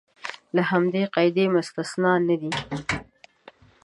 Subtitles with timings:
[0.55, 2.51] له همدې قاعدې مستثنی نه دي.